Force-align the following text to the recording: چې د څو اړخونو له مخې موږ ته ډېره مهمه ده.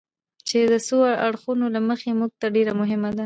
چې 0.47 0.59
د 0.71 0.73
څو 0.87 0.97
اړخونو 1.27 1.65
له 1.75 1.79
مخې 1.87 2.09
موږ 2.19 2.31
ته 2.41 2.47
ډېره 2.55 2.73
مهمه 2.81 3.09
ده. 3.15 3.19